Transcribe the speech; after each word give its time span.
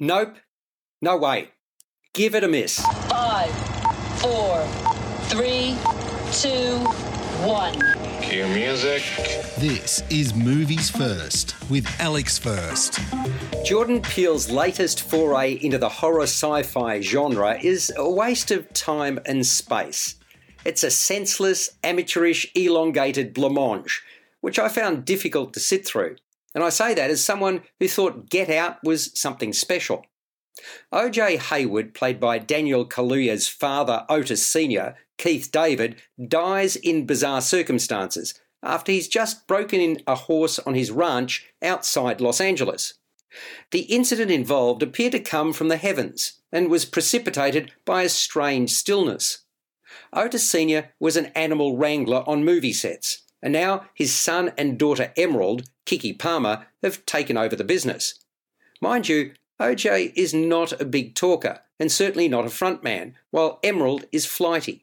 Nope. 0.00 0.38
No 1.00 1.16
way. 1.16 1.50
Give 2.14 2.34
it 2.34 2.42
a 2.42 2.48
miss. 2.48 2.80
Five, 2.80 3.54
four, 4.18 4.66
three, 5.28 5.76
two, 6.32 6.78
one. 7.46 7.80
Cue 8.20 8.48
music. 8.48 9.04
This 9.56 10.02
is 10.10 10.34
Movies 10.34 10.90
First 10.90 11.54
with 11.70 11.86
Alex 12.00 12.38
First. 12.38 12.98
Jordan 13.64 14.02
Peele's 14.02 14.50
latest 14.50 15.00
foray 15.00 15.52
into 15.62 15.78
the 15.78 15.88
horror 15.88 16.22
sci 16.22 16.64
fi 16.64 17.00
genre 17.00 17.56
is 17.62 17.92
a 17.96 18.10
waste 18.10 18.50
of 18.50 18.72
time 18.72 19.20
and 19.24 19.46
space. 19.46 20.16
It's 20.64 20.82
a 20.82 20.90
senseless, 20.90 21.70
amateurish, 21.84 22.50
elongated 22.56 23.32
blancmange, 23.32 24.00
which 24.40 24.58
I 24.58 24.68
found 24.68 25.04
difficult 25.04 25.54
to 25.54 25.60
sit 25.60 25.86
through. 25.86 26.16
And 26.54 26.62
I 26.62 26.68
say 26.68 26.94
that 26.94 27.10
as 27.10 27.24
someone 27.24 27.62
who 27.80 27.88
thought 27.88 28.30
Get 28.30 28.48
Out 28.48 28.78
was 28.84 29.18
something 29.18 29.52
special. 29.52 30.06
O.J. 30.92 31.36
Haywood, 31.36 31.94
played 31.94 32.20
by 32.20 32.38
Daniel 32.38 32.86
Kaluuya's 32.86 33.48
father, 33.48 34.06
Otis 34.08 34.46
Sr., 34.46 34.94
Keith 35.18 35.50
David, 35.50 35.96
dies 36.28 36.76
in 36.76 37.06
bizarre 37.06 37.40
circumstances 37.40 38.34
after 38.62 38.92
he's 38.92 39.08
just 39.08 39.46
broken 39.46 39.80
in 39.80 40.02
a 40.06 40.14
horse 40.14 40.58
on 40.60 40.74
his 40.74 40.90
ranch 40.90 41.46
outside 41.62 42.20
Los 42.20 42.40
Angeles. 42.40 42.94
The 43.72 43.82
incident 43.82 44.30
involved 44.30 44.82
appeared 44.82 45.12
to 45.12 45.20
come 45.20 45.52
from 45.52 45.68
the 45.68 45.76
heavens 45.76 46.40
and 46.52 46.70
was 46.70 46.84
precipitated 46.84 47.72
by 47.84 48.02
a 48.02 48.08
strange 48.08 48.70
stillness. 48.72 49.38
Otis 50.12 50.48
Sr. 50.48 50.92
was 51.00 51.16
an 51.16 51.26
animal 51.34 51.76
wrangler 51.76 52.22
on 52.28 52.44
movie 52.44 52.72
sets, 52.72 53.23
and 53.44 53.52
now 53.52 53.84
his 53.92 54.12
son 54.12 54.52
and 54.56 54.78
daughter 54.78 55.12
Emerald, 55.16 55.68
Keke 55.84 56.18
Palmer, 56.18 56.66
have 56.82 57.04
taken 57.04 57.36
over 57.36 57.54
the 57.54 57.62
business. 57.62 58.14
Mind 58.80 59.08
you, 59.08 59.32
OJ 59.60 60.14
is 60.16 60.32
not 60.34 60.80
a 60.80 60.84
big 60.86 61.14
talker 61.14 61.60
and 61.78 61.92
certainly 61.92 62.26
not 62.26 62.46
a 62.46 62.48
frontman, 62.48 63.12
while 63.30 63.60
Emerald 63.62 64.06
is 64.10 64.26
flighty. 64.26 64.82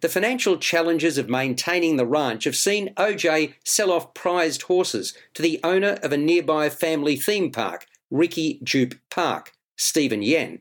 The 0.00 0.08
financial 0.08 0.58
challenges 0.58 1.16
of 1.16 1.28
maintaining 1.28 1.96
the 1.96 2.06
ranch 2.06 2.44
have 2.44 2.56
seen 2.56 2.94
OJ 2.94 3.54
sell 3.64 3.90
off 3.90 4.14
prized 4.14 4.62
horses 4.62 5.14
to 5.34 5.42
the 5.42 5.60
owner 5.64 5.98
of 6.02 6.12
a 6.12 6.16
nearby 6.16 6.68
family 6.68 7.16
theme 7.16 7.50
park, 7.50 7.86
Ricky 8.10 8.60
Jupe 8.62 8.96
Park, 9.10 9.52
Steven 9.76 10.20
Yeun. 10.20 10.60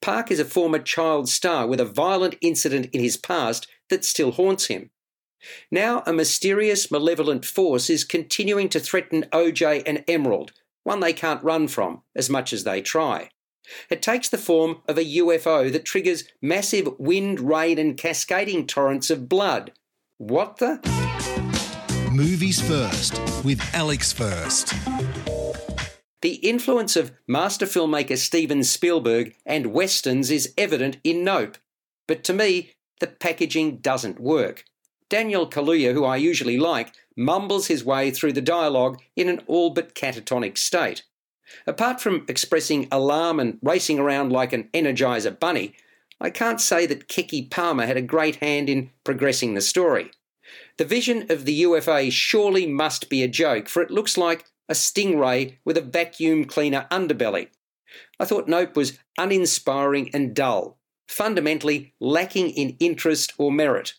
Park 0.00 0.30
is 0.30 0.38
a 0.38 0.44
former 0.44 0.78
child 0.78 1.28
star 1.28 1.66
with 1.66 1.80
a 1.80 1.84
violent 1.84 2.36
incident 2.40 2.86
in 2.92 3.00
his 3.00 3.16
past 3.16 3.66
that 3.88 4.04
still 4.04 4.32
haunts 4.32 4.66
him. 4.66 4.90
Now, 5.70 6.02
a 6.06 6.12
mysterious, 6.12 6.90
malevolent 6.90 7.44
force 7.44 7.90
is 7.90 8.04
continuing 8.04 8.68
to 8.70 8.80
threaten 8.80 9.26
OJ 9.32 9.82
and 9.86 10.04
Emerald, 10.06 10.52
one 10.84 11.00
they 11.00 11.12
can't 11.12 11.42
run 11.42 11.68
from 11.68 12.02
as 12.14 12.30
much 12.30 12.52
as 12.52 12.64
they 12.64 12.80
try. 12.80 13.30
It 13.88 14.02
takes 14.02 14.28
the 14.28 14.38
form 14.38 14.82
of 14.88 14.98
a 14.98 15.04
UFO 15.04 15.72
that 15.72 15.84
triggers 15.84 16.24
massive 16.40 16.88
wind, 16.98 17.40
rain, 17.40 17.78
and 17.78 17.96
cascading 17.96 18.66
torrents 18.66 19.10
of 19.10 19.28
blood. 19.28 19.72
What 20.18 20.58
the? 20.58 20.80
Movies 22.12 22.60
First 22.60 23.18
with 23.44 23.60
Alex 23.74 24.12
First. 24.12 24.74
The 26.20 26.34
influence 26.34 26.94
of 26.94 27.12
master 27.26 27.66
filmmaker 27.66 28.16
Steven 28.16 28.62
Spielberg 28.62 29.34
and 29.44 29.68
westerns 29.68 30.30
is 30.30 30.54
evident 30.56 30.98
in 31.02 31.24
Nope, 31.24 31.56
but 32.06 32.22
to 32.24 32.32
me, 32.32 32.74
the 33.00 33.06
packaging 33.08 33.78
doesn't 33.78 34.20
work. 34.20 34.64
Daniel 35.12 35.46
Kaluuya, 35.46 35.92
who 35.92 36.06
I 36.06 36.16
usually 36.16 36.56
like, 36.56 36.94
mumbles 37.14 37.66
his 37.66 37.84
way 37.84 38.10
through 38.10 38.32
the 38.32 38.40
dialogue 38.40 38.98
in 39.14 39.28
an 39.28 39.42
all 39.46 39.68
but 39.68 39.94
catatonic 39.94 40.56
state. 40.56 41.02
Apart 41.66 42.00
from 42.00 42.24
expressing 42.28 42.88
alarm 42.90 43.38
and 43.38 43.58
racing 43.60 43.98
around 43.98 44.32
like 44.32 44.54
an 44.54 44.70
Energizer 44.72 45.38
bunny, 45.38 45.74
I 46.18 46.30
can't 46.30 46.62
say 46.62 46.86
that 46.86 47.08
Keke 47.08 47.50
Palmer 47.50 47.84
had 47.84 47.98
a 47.98 48.00
great 48.00 48.36
hand 48.36 48.70
in 48.70 48.88
progressing 49.04 49.52
the 49.52 49.60
story. 49.60 50.10
The 50.78 50.86
vision 50.86 51.26
of 51.30 51.44
the 51.44 51.52
UFA 51.52 52.10
surely 52.10 52.66
must 52.66 53.10
be 53.10 53.22
a 53.22 53.28
joke, 53.28 53.68
for 53.68 53.82
it 53.82 53.90
looks 53.90 54.16
like 54.16 54.46
a 54.66 54.72
stingray 54.72 55.58
with 55.62 55.76
a 55.76 55.82
vacuum 55.82 56.46
cleaner 56.46 56.86
underbelly. 56.90 57.48
I 58.18 58.24
thought 58.24 58.48
Nope 58.48 58.76
was 58.76 58.98
uninspiring 59.18 60.08
and 60.14 60.34
dull, 60.34 60.78
fundamentally 61.06 61.92
lacking 62.00 62.48
in 62.48 62.78
interest 62.80 63.34
or 63.36 63.52
merit. 63.52 63.92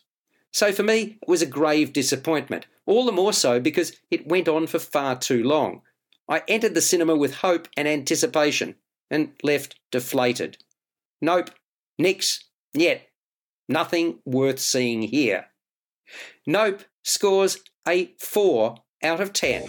So 0.54 0.70
for 0.70 0.84
me, 0.84 1.18
it 1.20 1.28
was 1.28 1.42
a 1.42 1.46
grave 1.46 1.92
disappointment, 1.92 2.66
all 2.86 3.04
the 3.04 3.12
more 3.12 3.32
so 3.32 3.58
because 3.58 3.96
it 4.08 4.28
went 4.28 4.46
on 4.46 4.68
for 4.68 4.78
far 4.78 5.18
too 5.18 5.42
long. 5.42 5.82
I 6.28 6.44
entered 6.46 6.74
the 6.74 6.80
cinema 6.80 7.16
with 7.16 7.34
hope 7.34 7.66
and 7.76 7.88
anticipation 7.88 8.76
and 9.10 9.32
left 9.42 9.80
deflated. 9.90 10.58
Nope, 11.20 11.50
nix, 11.98 12.44
yet, 12.72 13.08
nothing 13.68 14.20
worth 14.24 14.60
seeing 14.60 15.02
here. 15.02 15.46
Nope 16.46 16.84
scores 17.02 17.58
a 17.86 18.12
4 18.20 18.76
out 19.02 19.20
of 19.20 19.32
10. 19.32 19.68